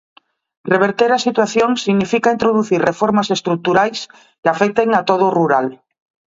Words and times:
Reverter 0.73 1.09
a 1.13 1.23
situación 1.27 1.69
significa 1.85 2.33
introducir 2.35 2.79
reformas 2.91 3.27
estruturais 3.37 3.99
que 4.41 4.49
afecten 4.53 4.87
a 4.93 5.01
todo 5.09 5.23
o 5.27 5.35
rural. 5.39 5.67